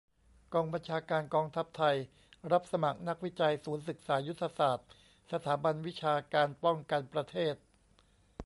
[0.53, 1.95] กองบัญชาการกองทัพไทย
[2.51, 4.87] รับสมัคร นักวิจัย ศูนย์ศึกษายุทธศาสตร์
[5.31, 7.55] สถาบันวิชาการป้องกันประเทศ